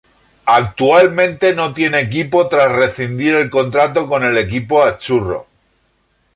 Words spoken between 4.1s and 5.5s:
el equipo azzurro.